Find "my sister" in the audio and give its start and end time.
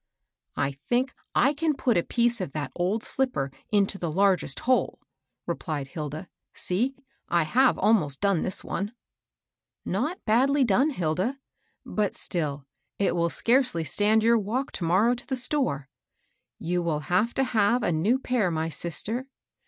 18.49-19.27